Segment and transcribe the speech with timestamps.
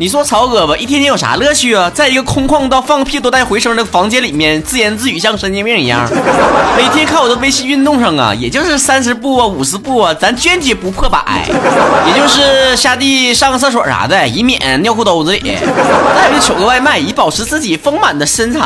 [0.00, 1.90] 你说曹哥吧，一天天有啥乐趣啊？
[1.90, 6.08] 在一个空旷到放屁都带回声的房间里面，自言自语像神经病一样。
[6.74, 11.44] 每天看我的微信运动上啊，也就是三十步啊、五十步啊，咱坚决不破百，
[12.06, 15.40] 也就是下地上个厕所啥的，以免尿裤兜子里。
[15.42, 18.58] 再不就取个外卖，以保持自己丰满的身材。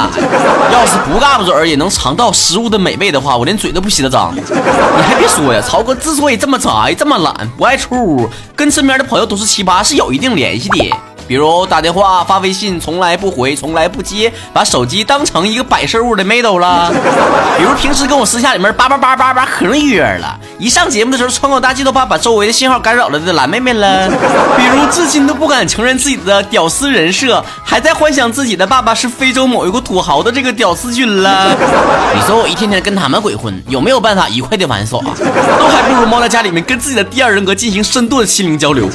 [0.73, 4.33] 要是不嘎巴嘴儿也能尝到食物的美味的话，我连嘴都不洗得脏。
[4.37, 10.95] 你还别说呀，曹哥之所以这么宅、这么懒、不爱出屋，跟身边的朋友都是奇葩是有一定联系的。
[11.27, 16.93] 比如打电话、发微信从来不回、从来不接，把手机当成一个摆设物的妹都了。
[17.57, 24.09] 比如平时跟我私下里面叭叭叭叭叭可能约了，一上节目的时候穿高大气都怕把周围的信号干扰了的蓝妹妹了。
[24.57, 31.55] 比如至今都不敢承认自己的屌丝人设，还在幻想自己的爸爸是非洲某一个土豪的这个屌丝君了。
[32.15, 35.01] 你说我一天天跟他们鬼混，有没有办法愉快的玩耍？
[35.01, 38.89] 都还不如猫在家里面跟自己的第二人格进行深度的心灵交流。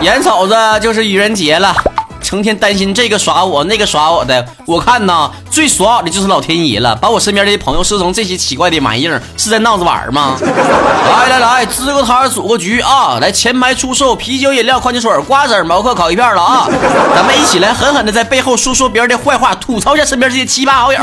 [0.00, 1.74] 眼瞅着就是愚人节了，
[2.22, 10.36] 成天担心这个耍我那个耍我的，我看呐，最耍我的就是老天爷了，把我身边这些朋友设成这些奇怪的玩意儿，是在闹着玩吗？
[10.40, 13.18] 来来来，支个摊组个局啊！
[13.20, 16.68] 来前排出售啤酒、饮料、矿泉水、瓜子、毛克、烤鱼片了啊！
[17.14, 20.98] 咱们一起来狠狠的在背后说说别人的坏话，吐槽一下身边这些奇葩好友。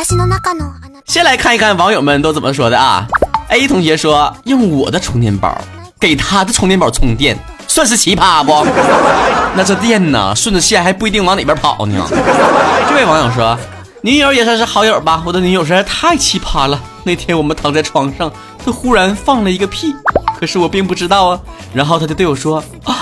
[0.00, 3.06] 私の中のあなた先来看一看网友们都怎么说的啊
[3.49, 5.57] ！A 同学说用我的充电宝
[5.99, 8.65] 给他的充电宝充电，算是奇葩不？
[9.55, 12.05] 那这电呢，顺着线还不一定往哪边跑呢。
[12.89, 13.57] 这位网友说，
[14.01, 16.79] 女友也算是好友吧，我的女友实在太奇葩了。
[17.03, 18.31] 那天我们躺在床上，
[18.63, 19.95] 她忽然放了一个屁，
[20.39, 21.39] 可是我并不知道啊。
[21.73, 22.95] 然后她就对我说啊，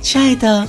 [0.00, 0.66] 亲爱的。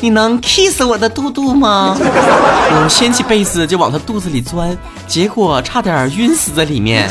[0.00, 1.96] 你能 kiss 我的肚肚吗？
[1.96, 4.76] 我掀起被子就往他肚子里钻，
[5.06, 7.08] 结果差点晕死在里面。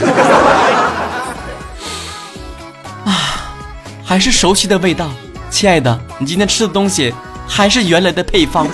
[4.12, 5.10] 还是熟悉的味道，
[5.50, 7.14] 亲爱的，你今天吃的东西
[7.48, 8.68] 还是原来的配方。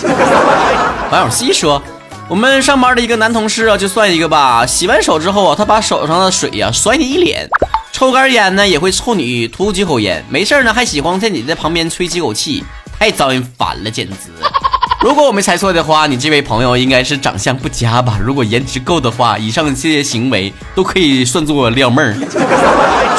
[1.12, 1.80] 网友 C 说，
[2.28, 7.48] 我们上班的一个男同事啊，就算一个吧，洗完手之后啊，他把手上的水呀甩你一脸，
[7.94, 12.64] 抽根烟呢也会冲你吐几口烟，没事呢还喜欢在你在旁边吹几口气。
[12.98, 14.32] 太招人烦了，简直！
[15.04, 18.18] 如果我没猜错的话，你这位朋友应该是长相不佳吧？
[18.20, 22.18] 如果颜值够的话，以上这些行为都可以算作撩妹儿。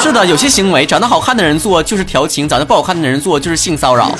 [0.01, 4.11] 是的，有些行为长得好看的人做就是调情，长得不好看的人做就是性骚扰。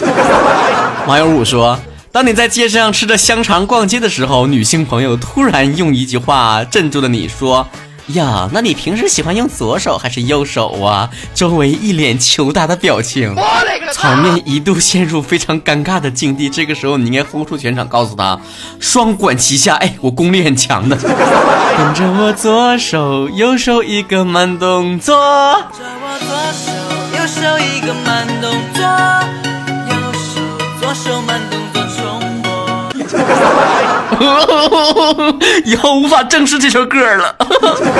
[1.07, 1.79] 网友五说：
[2.11, 7.67] 当你在街上吃着香肠逛街的时候，女性朋友突然用一句话镇住了你说。
[8.13, 11.09] 呀，那你平时喜欢用左手还是右手啊？
[11.33, 13.35] 周围一脸求答的表情，
[13.93, 16.49] 场面一度陷入非常尴尬的境地。
[16.49, 18.39] 这个时候，你应该轰出全场，告诉他
[18.79, 19.75] 双管齐下。
[19.75, 20.95] 哎，我功力很强的，
[21.77, 25.15] 跟着我左手右手一个慢动作。
[25.71, 26.71] 跟着我左手
[27.17, 28.68] 右手一个慢动作，
[35.65, 37.35] 以后无法正视这首歌了。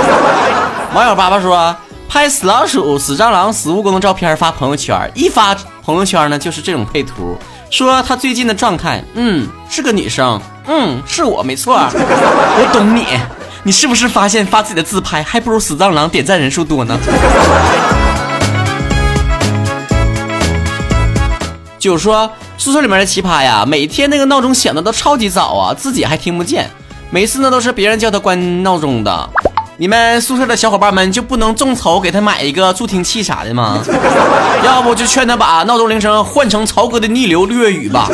[0.93, 1.75] 网友爸爸说，
[2.07, 7.37] 拍死老鼠、死蟑螂、死蜈蚣的照片发朋友圈，一发朋友圈呢就是这种配图，
[7.69, 13.05] 说他最近的状态，嗯，是个女生，嗯，是我没错， 我懂你，
[13.63, 16.97] 你是不是发现发自己的自拍还不如死蟑螂点赞人数多呢？
[21.77, 22.31] 就说。
[22.59, 26.69] 宿舍里面的奇葩呀，每天那个闹钟响的都超级早啊，自己还听不见。
[27.09, 29.29] 每次呢都是别人叫他关闹钟的。
[29.77, 33.81] 你们宿舍的小伙伴们就不能众筹给他买一个助听器啥的吗？
[34.65, 38.09] 要不就劝他把闹钟铃声换成曹哥的逆流掠雨吧。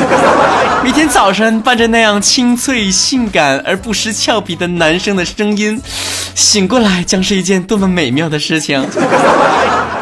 [0.84, 5.82] 每天早晨伴着那样清脆、性感而不失俏皮的男生的声音，
[6.36, 8.88] 醒过来将是一件多么美妙的事情。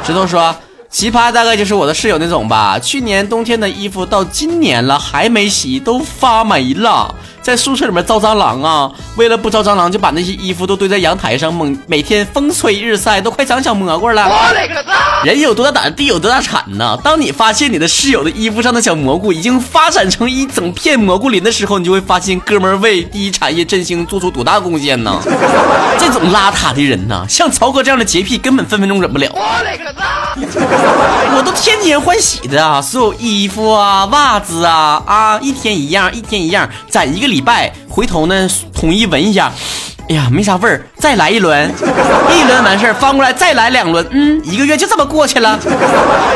[0.05, 0.53] 石头说。
[0.93, 7.13] 奇葩大概就是我的室友那种吧，去年冬天的衣服到今年了还没洗，都发霉了。
[7.43, 14.23] 在宿舍里面招蟑螂啊，为了不招蟑螂，就把那些衣服都堆在阳台上，猛每天风吹日晒，都快长小蘑菇了。
[14.23, 15.23] 我勒个擦！
[15.25, 16.97] 人有多大胆，地有多大产呢？
[17.03, 25.19] 当你发现你的室友的衣服上的小蘑菇已经发展成一整片蘑菇林的时候，你就会发现哥们儿为第一产业振兴做出多大贡献呢？
[25.99, 29.29] 这种邋遢的人呢，像曹哥这样的洁癖根本分分钟忍不了。
[29.33, 30.33] 我勒个擦！
[31.35, 39.51] 我都天天换洗的啊，所有衣服啊、袜子啊啊，一天一样，一天一样，攒一个礼拜，回头呢统一闻一下，
[40.07, 41.67] 哎呀，没啥味儿，再来一轮，
[42.29, 45.59] 一轮完事儿，翻过来再来两轮，嗯，一个月就这么过去了。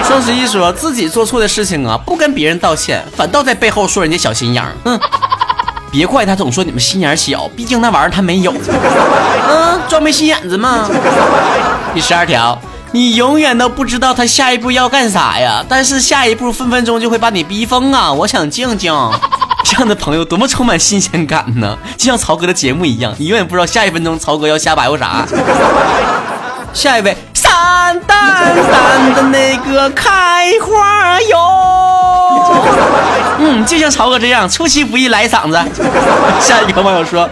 [0.04, 5.00] 双十一说自己做错的事情啊，不跟别人道歉，反倒在背后说人家小心眼儿，嗯。
[5.92, 8.52] 别怪他总说你们心眼小，毕竟那玩意儿他没有。
[8.52, 10.90] 嗯，装没心眼子嘛。
[11.94, 12.60] 第十二条，
[12.92, 18.12] 你永远都不知道他下一步要干啥呀，但是下一步分分钟就会把你逼疯啊！
[18.12, 18.94] 我想静静。
[19.70, 21.78] 这样的朋友多么充满新鲜感呢？
[21.98, 25.28] 就像曹哥的节目一样，你永远不知道下一分钟曹哥要瞎白活啥。
[26.74, 32.56] 下一位，淡淡淡的那个开花哟。
[33.40, 35.60] 嗯，就像曹哥这样，出其不意来一嗓子。
[36.40, 37.30] 下一个网友说，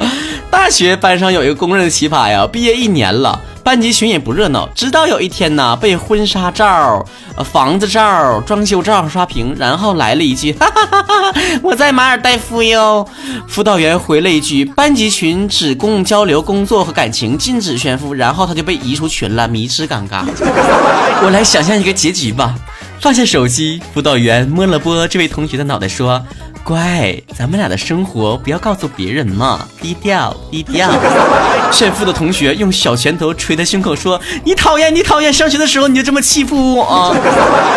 [0.51, 3.39] 大学班上有一个公认的奇葩呀，毕业一年了。
[3.65, 7.03] 班级群也不热闹，直到有一天呢，被婚纱照、
[7.43, 13.03] 房子照、装修照刷屏，然后来了一句：“哈哈哈哈我在马尔代夫哟。”
[13.49, 20.23] 辅导员回了一句：“班级群只供交流工作和感情，禁止炫富。”然后他就被移出群了，迷之尴尬。
[21.25, 22.53] 我来想象一个结局吧：
[23.01, 26.23] 放下手机，辅导员摸了摸这位同学的脑袋，说。
[26.65, 30.89] 乖，咱们俩的生活不要告诉别人嘛，低调低调。
[31.71, 35.31] 炫富的同学用小拳头捶他胸口说：“你讨厌，你讨厌！
[35.31, 37.15] 上学的时候你就这么欺负我。”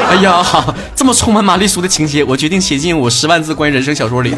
[0.09, 0.43] 哎呀，
[0.97, 4.35] 这么充满玛丽苏的情节，我决定写进我十万字关于人生小说里。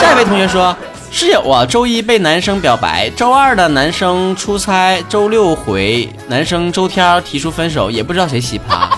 [0.00, 0.76] 下一位同学说
[1.12, 8.88] ：“室友啊，周一被男生表白，周二的男生出差，周六回，男生周天提出分手，也不知道谁奇葩。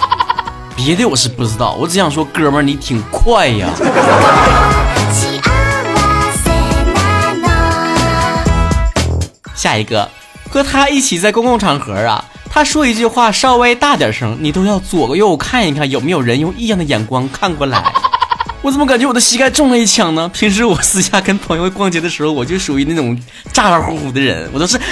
[0.82, 3.68] 别的我是不知道，我只想说，哥们儿你挺快呀。”
[9.54, 10.08] 下一个，
[10.48, 17.92] 和他一起在公共场合啊，他说一句话稍微大点声，你都要左右看一看有没有人用异样的眼光看过来。
[18.62, 20.28] 我怎么感觉我的膝盖中了一枪呢？
[20.28, 23.18] 平时我私下跟朋友逛街的时候，我就属于那种
[23.52, 24.82] 咋咋呼呼的人，我都是，呀，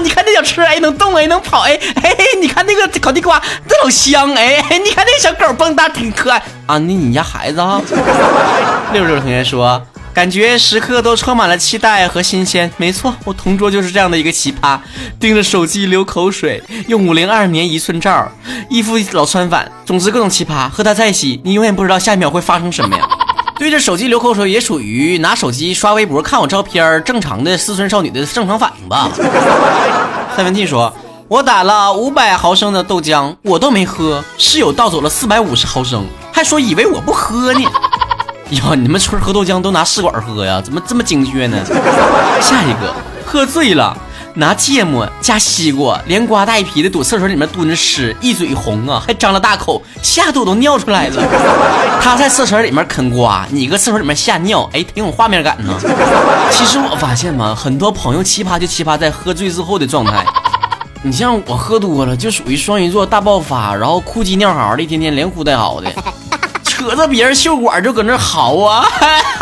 [0.00, 7.82] 你看那小车，哎，能动，哎，能跑，哎，嘿嘿，你看那个烤地瓜，这老香，哎，你看那个小狗蹦跶挺可爱啊，那你家孩子啊？
[8.94, 9.84] 六六同学说。
[10.20, 12.70] 感觉时刻都充满了期待和新鲜。
[12.76, 14.78] 没错，我同桌就是这样的一个奇葩，
[15.18, 18.30] 盯着手机流口水，用五零二年一寸照，
[18.68, 20.68] 衣服老穿反，总之各种奇葩。
[20.68, 23.08] 和他在一起，你永远不知道下一秒会发生什么呀。
[23.56, 29.08] 对着手机流口水也属于拿手机刷微博看我照片正常的思春少女的正常反应吧。
[30.36, 30.94] 赛文 T 说
[31.28, 37.60] ：“我打了五百毫升的豆浆，我都没喝，室友倒走了四百五十毫升，还说以为我不喝呢。”
[38.58, 40.60] 哟，你们村喝豆浆都拿试管喝呀？
[40.60, 41.56] 怎么这么精确呢？
[42.42, 42.92] 下一个，
[43.24, 43.96] 喝醉了，
[44.34, 51.22] 拿芥末加西瓜，连瓜带皮的躲厕所里面蹲着吃，一嘴红啊，还张了大口，吓得我都尿出来了。
[52.02, 55.72] 他在厕所里面啃瓜，你搁厕所里面吓尿，哎，挺有画面感呢。
[56.50, 60.26] 其实我发现嘛，很多朋友奇葩就奇葩在喝醉之后的状态。
[61.02, 65.88] 你像我喝多了，就属于双鱼座大爆发，然后哭鸡尿嚎的，一天天连哭带嚎的。
[66.80, 68.86] 扯着别人袖管就搁那嚎啊！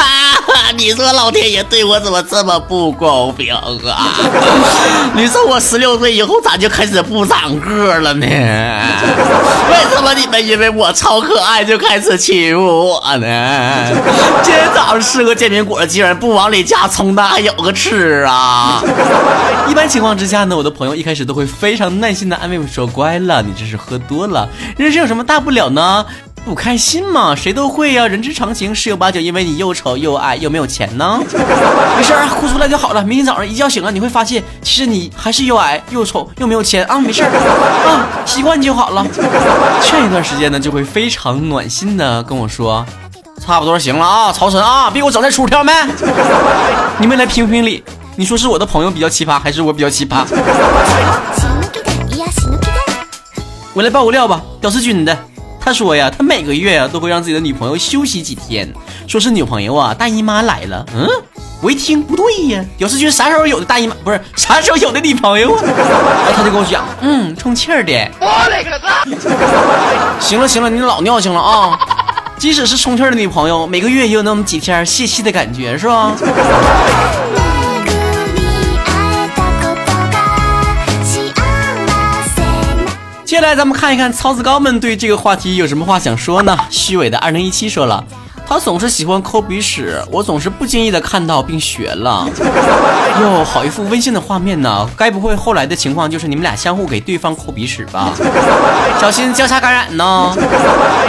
[0.76, 3.62] 你说老天爷对我怎么这么不公平啊？
[5.14, 8.26] 你说我十六岁以后咋就开始不长个了呢？
[8.26, 13.86] 为什么你们因为我超可爱就开始欺负我呢？
[14.42, 18.82] 今天早上吃个煎饼果子，竟然不往里加葱，那还有个吃啊？
[19.68, 26.04] 一般情况之下呢，我的朋友一开始都会非常耐心的安慰我说：“乖了，你这是喝多了，人生有什么大不了呢？”
[26.48, 28.74] 不开心嘛，谁都会呀，人之常情。
[28.74, 31.20] 十有八九因为你又丑又矮又没有钱呢。
[31.94, 33.04] 没事啊，哭出来就好了。
[33.04, 36.98] 明天早上一觉醒了，你会发现，其实你还是又矮又丑又没有钱啊。
[36.98, 37.28] 没事儿
[37.86, 39.06] 啊，习惯就好了。
[39.82, 42.82] 劝一段时间呢，就会非常暖心的跟我说，
[43.44, 45.70] 差不多行了啊，曹晨啊，别给我整那出挑没？
[46.96, 47.84] 你们来评评理，
[48.16, 50.24] 你说是我的朋友比较奇葩，还是我比较奇葩？
[53.74, 55.14] 我来爆个料吧，屌丝君的。
[55.68, 58.66] 他说呀，他每个月呀都会让自己的女朋友休息几天，
[59.06, 60.82] 说是女朋友啊大姨妈来了。
[60.94, 61.06] 嗯，
[61.60, 63.94] 我一听不对呀，屌丝君啥时候有的大姨妈？
[64.02, 65.62] 不是啥时候有的女朋友啊？
[66.34, 67.92] 他就跟我讲，嗯，充气儿的。
[68.18, 69.04] 我勒个擦！
[70.18, 71.78] 行了行了，你老尿性了啊！
[72.38, 76.14] 即使是充气的女朋友，每个月也有那么几天泄气的感觉，是吧？
[83.28, 86.56] 接下来咱们看一看操子高们对这个话题有什么话想说呢？
[86.70, 88.02] 虚伪的二零一七说了，
[88.46, 92.26] 他总是喜欢抠鼻屎，我总是不经意的看到并学了。
[93.20, 94.88] 哟，好一副温馨的画面呢！
[94.96, 98.14] 该不会后来的情况就是你们俩相互给对方抠鼻屎吧？
[98.98, 100.34] 小心交叉感染呢！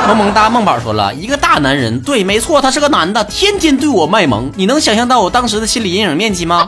[0.06, 6.68] 萌萌哒梦宝说了一个大男人，对，没错，他是个男的，天天对我卖萌，你能想象到我当时的心理阴影面积吗？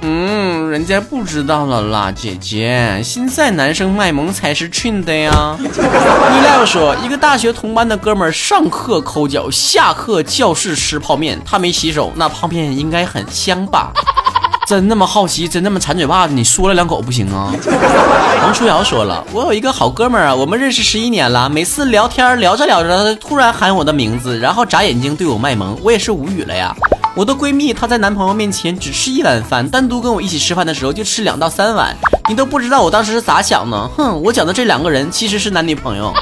[0.00, 5.56] 嗯，人家不知道了啦，姐姐，现在男生卖萌才是 trend 的呀。
[5.60, 13.92] 一赖我说，一个大学同班的哥们儿上课抠脚，下课教室吃泡面，他没洗手，那泡面应该很香吧？
[14.68, 17.52] 真那么好奇，真那么馋嘴巴子，你说了两口不行啊？
[18.44, 26.72] 王书瑶说了，我有一个好哥们儿啊，我们认识十一年了，每次聊天聊着聊着，他突然喊我的名字，然后眨眼睛对我卖萌，我也是无语了呀。
[27.18, 31.92] 我的闺蜜她在男朋友面前只吃一碗饭，单独跟我一起吃饭的时候就吃两到三碗，
[32.28, 33.88] 你都不知道我当时是咋想的。
[33.96, 36.14] 哼，我讲的这两个人其实是男女朋友，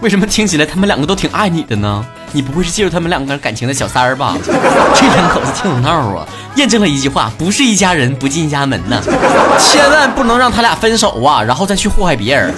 [0.00, 2.04] 为什么听起来他们两个都挺爱你的呢？
[2.32, 4.36] 你不会是介入他们两个感情的小三儿吧？
[4.44, 6.26] 这两口子挺有闹啊！
[6.56, 9.00] 验证了一句话：不是一家人不进一家门呐！
[9.60, 12.52] 千万不能让他俩分手啊，然后再去祸害别人。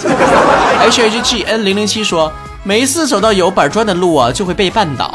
[0.79, 5.13] H H G N 零零七说，每一次走到有板砖的路啊，就会被绊倒。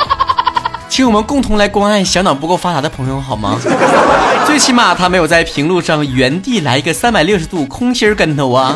[0.96, 3.60] 请我们共同来关爱小脑不够发达的朋友好吗？
[4.46, 8.74] 最起码他没有在平路上原地来一个三百六十度空心跟头啊！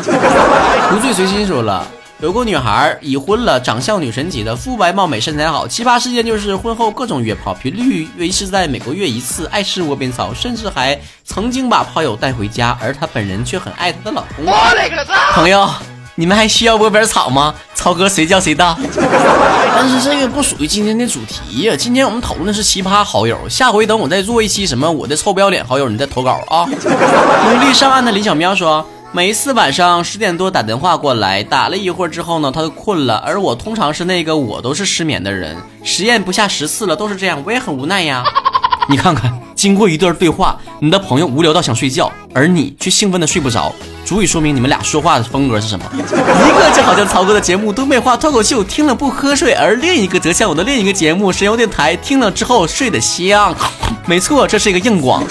[0.93, 1.83] 无罪随心说了。
[2.19, 5.67] 有个女孩已婚了，长相女神级的，肤白貌美，身材好。
[5.67, 14.45] 奇葩事件就是婚后各种约炮，频率维持在每个月一次，爱吃窝边草，甚至还曾经把炮友带回家，而她本人却很爱她的老公。
[14.45, 15.67] 我勒个朋友，
[16.15, 17.53] 你们还需要窝边草吗？
[17.75, 18.77] 超哥随叫随到。
[19.73, 23.37] 但是这个不属于今天的主题呀，今天我们讨论的是奇葩好友。
[23.49, 26.65] 下回等我再做一期什么我的臭不要脸好友，你再投稿啊。
[26.65, 28.85] 努力上岸的李小喵说。
[29.13, 33.17] 每一次晚上十点多打电话过来，打了一会儿之后呢，他就困了。
[33.17, 38.23] 而我通常是那个我都是失眠的人，实验不下十次了，都是这样，我也很无奈呀。
[38.87, 39.29] 你看看，
[39.61, 43.71] 经过一段对话，你的朋友无聊到想睡觉，而你却兴奋的睡不着，
[44.03, 45.85] 足以说明你们俩说话的风格是什么？
[45.93, 53.55] 一个就好像曹哥的节目《东北话脱口秀》，听了不瞌睡；而另一个则像我的另一个节目《神游电台》，听了之后睡得香。
[54.07, 55.23] 没错，这是一个硬广。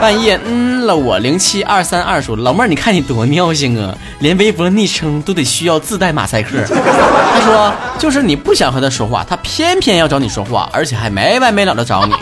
[0.00, 6.50] 半夜，嗯了，我零七二三二说，老妹儿，你看你多尿性啊，连微博昵称都得需要自带马赛克。
[6.68, 12.14] 他说，就是你不想和他说话，他偏偏要找你说话，而且还没完没了的找你。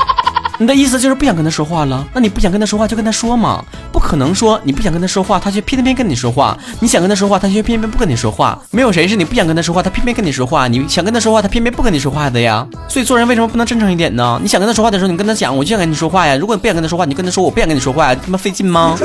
[0.60, 2.06] 你的意思就是不想跟他说话了？
[2.14, 8.56] 那你不想跟他说话就跟他说嘛，不可能说你不想跟他说话，他却偏偏跟你说话；你想跟他说话，他却偏偏不跟你说话。
[8.70, 12.64] 没有谁是你不想跟他说话，他偏偏跟你说话；你想跟他说话，他偏偏不跟你说话的呀。
[12.88, 14.38] 所以做人为什么不能真诚一点呢？
[14.40, 16.36] 你想跟他说话的时候，你跟他讲，我就想跟你说话呀。
[16.36, 18.96] 如果你不想跟他说话，你就跟他说我不想跟你说话，他妈费劲吗？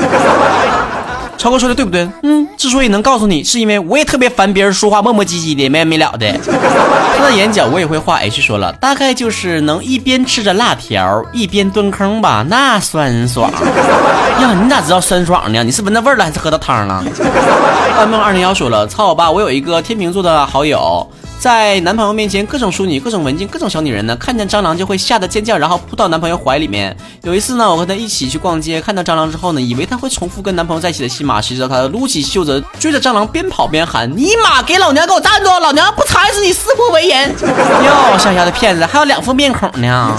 [1.40, 2.06] 超哥说的对不对？
[2.22, 6.30] 嗯，之所以能告诉你，是因为我也特别烦别人说话磨磨唧唧的，没完没了的。
[7.16, 8.18] 他的眼角我也会画。
[8.18, 13.50] H 说了，大概就是能一边吃着辣条一边蹲坑吧，那酸爽
[14.42, 14.52] 呀！
[14.62, 15.64] 你咋知道酸爽呢？
[15.64, 17.02] 你是闻到味儿了还是喝到汤了？
[17.96, 21.10] 半梦二零幺说了，操我爸，我有一个天秤座的好友。
[21.40, 26.94] 在男朋友面前各种淑女、各种文静、各种小女人呢，看见蟑螂就会吓得尖叫，然后扑到男朋友怀里面。
[27.22, 35.48] 有一次呢，我和她一起去逛街，看到蟑螂之后呢，以为她会重复跟男朋友在一起的戏码，谁知道她撸起袖子追着蟑螂，边跑边喊：“尼玛，给老娘给我站住！
[35.48, 40.14] 老娘不踩死你撕破为人！” 哟，乡下的骗子，还有两副面孔呢。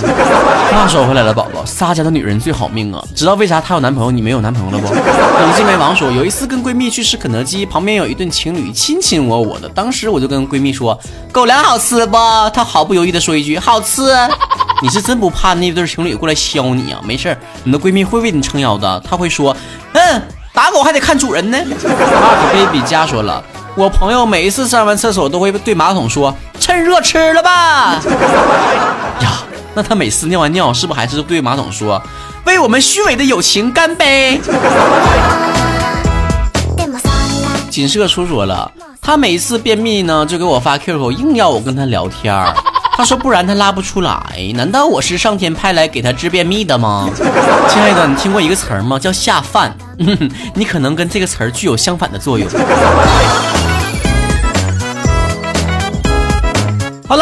[0.71, 3.03] 话说回来了，宝宝，撒娇的女人最好命啊！
[3.15, 4.87] 知道为啥她有男朋友，你没有男朋友了不？
[4.91, 10.99] 冷静为王说，有一次跟闺蜜去吃肯德基，旁边有一对情侣亲亲我我的，当时我就跟闺蜜说。
[11.31, 12.17] 狗粮好吃不？
[12.53, 14.13] 他毫不犹豫地说一句：“好吃。”
[14.83, 16.99] 你是真不怕那对情侣过来削你啊？
[17.03, 18.99] 没事你的闺蜜会为你撑腰的。
[19.07, 19.55] 她会说
[19.93, 20.21] ：“嗯，
[20.53, 23.43] 打狗还得看主人呢。” Mark Baby 家说了，
[23.75, 28.01] 我朋友每一次上完厕所都会对马桶说：“趁热吃了吧。”
[29.21, 32.01] 呀，那他每次尿完尿是不是还是对马桶说
[32.45, 34.41] ：“为我们虚伪的友情干杯？”
[37.69, 38.69] 锦社出说了。
[39.01, 42.53] 他每次便秘呢，就给我发 QQ，硬要我跟他聊天儿。
[42.95, 44.13] 他说不然他拉不出来。
[44.53, 47.09] 难道我是上天派来给他治便秘的吗？
[47.67, 48.99] 亲爱的，你听过一个词儿吗？
[48.99, 49.75] 叫下饭。
[50.53, 52.47] 你可能跟这个词儿具有相反的作用。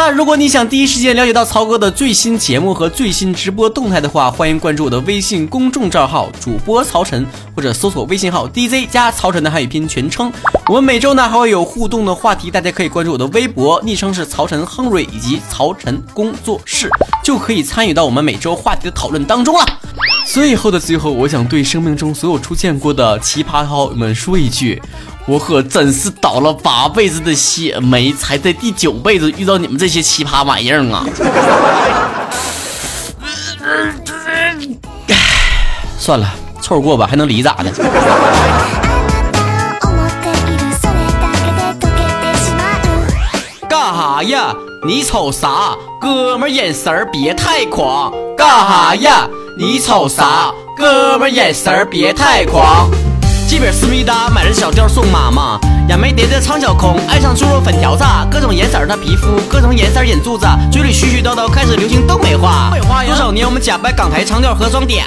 [0.00, 10.32] 了，如果你想第一时间了解到曹哥的最新节目和最新直播动态的话，欢迎关注我的微信公众账号主播曹晨，或者搜索微信号 DJ 加曹晨的汉语拼音全称。
[10.68, 16.88] 我们每周呢还会有互动的话题，大家可以关注我的微博，昵称是曹晨亨瑞以及曹晨工作室，
[17.22, 19.66] 就可以参与到我们每周话题的讨论当中了。
[20.26, 24.80] 最后的最后，我想对生命中所有出现过的奇葩好友们说一句。
[25.30, 31.04] 我可真是倒了八辈子的血霉，才在第九辈子遇到你们这些奇葩玩意儿啊！
[36.00, 36.28] 算了，
[36.60, 37.70] 凑合过吧，还能离咋的？
[43.68, 44.52] 干哈呀？
[44.84, 45.76] 你瞅啥？
[46.00, 48.12] 哥们眼神别太狂！
[48.36, 49.28] 干哈呀？
[49.56, 50.50] 你瞅啥？
[50.76, 52.90] 哥们眼神儿别太狂。
[53.50, 55.58] 西北思密达买了小调送妈妈，
[55.90, 62.70] 杨梅蝶的苍小空爱上猪肉粉条子，各种颜色儿的皮肤，各种颜色儿眼珠子，嘴里絮絮叨叨开始流行东北话。
[63.04, 65.02] 多少年我们假扮港台腔调和装嗲，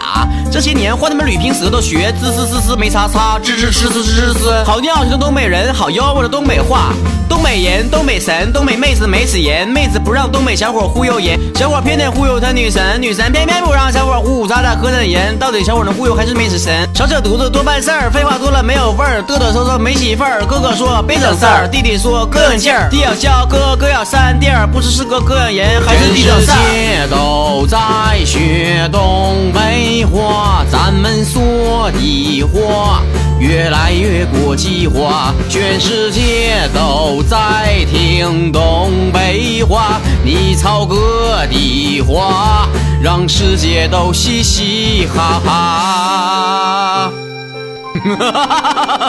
[0.52, 4.66] 这些年换他们捋平舌头学滋滋滋滋没叉叉，吱吱吱吱吱吱。
[4.66, 6.92] 好尿性的东北人，好妖味的东北话，
[7.30, 16.90] 东北人，东北神，东北妹子没死人，妹子不让东北小伙忽悠人，小伙偏得忽悠他女神，女神偏偏不让小伙呼呼喳喳喝点人，到底小伙能忽悠还是没死神？
[16.94, 20.44] 少扯犊子多办事儿，废话多了没有味儿，嘚嘚瑟瑟没媳妇儿。
[20.46, 26.56] 哥哥说别整事儿，弟弟说哥有劲儿，弟要笑哥哥要扇弟儿，不知是个膈应人还是弟整事儿。
[26.72, 27.78] 界都在
[28.26, 33.02] 学东北话，咱们说的话
[33.40, 40.00] 越来越国际化，全世界都在听东北话。
[40.24, 42.68] 你操哥的话，
[43.02, 47.12] 让世界都嘻嘻哈哈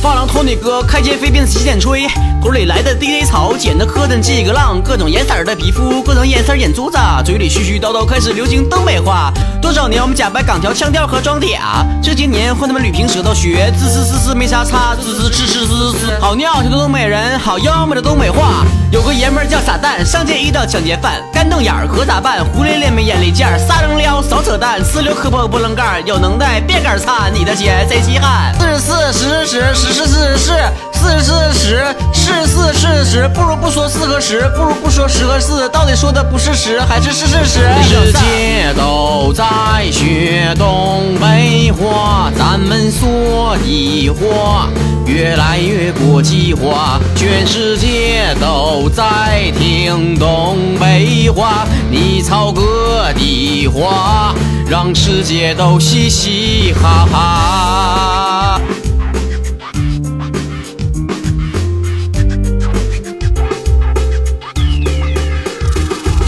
[0.03, 2.05] 发廊托尼哥开街飞鞭洗剪吹，
[2.41, 9.31] 头里来的 DJ 草剪的磕碜几个浪，各种颜色的皮肤，各种颜色眼珠子，嘴里絮絮叨叨开始流行东北话。
[9.61, 16.19] 多少年我们假扮港条腔调和装嗲，这些年换他们捋平舌头学滋滋滋滋没啥差，滋滋滋滋滋滋。
[16.19, 18.65] 好尿性的东北人，好妖媚的东北话。
[18.91, 22.39] 有个爷们儿叫傻蛋，上街遇到抢劫犯，干瞪眼儿可咋办？
[22.41, 28.55] 胡咧咧没眼力见儿，撒扔撩少扯淡，呲溜磕破波棱盖儿，有能耐别杆儿擦，你的钱谁稀罕？
[28.57, 30.53] 四十四十十十十四十四。
[30.93, 37.59] 四十四十，是四是十，不如不说四和十，不如不说十和四，到底说的不是十还是是是十？
[37.83, 39.43] 世界都在
[39.91, 44.69] 学东北话，咱们说的话
[45.05, 51.67] 越来越国际化，全世界都在听东北话。
[51.91, 54.33] 你操哥的话，
[54.67, 58.61] 让世界都嘻嘻哈哈。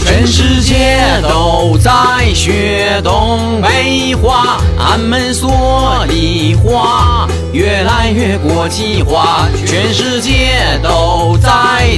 [0.04, 1.92] 全世界都在
[2.34, 11.48] 学东北话，俺们说的话越来越国际化，全世界都在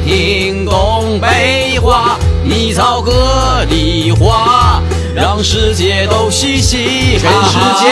[0.07, 2.17] 听东北话。
[2.45, 4.81] 你操哥的话，
[5.17, 7.49] 让世界都嘻嘻哈哈。
[7.51, 7.91] 全世界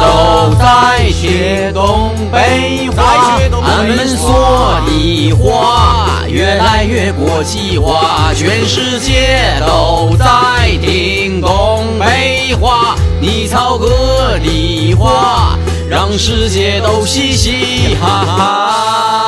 [0.00, 10.26] 都在学东北话，俺们说的话越来越国际化，全世界都在
[10.82, 12.96] 听东北话。
[13.20, 15.56] 你操哥的话，
[15.94, 19.23] 让世界都嘻嘻哈哈。